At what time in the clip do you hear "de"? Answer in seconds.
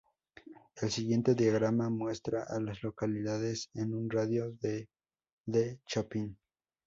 4.59-4.89, 5.45-5.79